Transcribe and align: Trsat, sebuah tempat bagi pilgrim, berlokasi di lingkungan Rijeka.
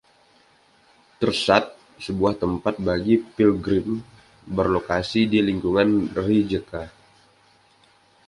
Trsat, 1.21 1.65
sebuah 2.05 2.33
tempat 2.43 2.75
bagi 2.87 3.15
pilgrim, 3.35 3.89
berlokasi 4.55 5.21
di 5.33 5.39
lingkungan 5.47 5.89
Rijeka. 6.25 6.83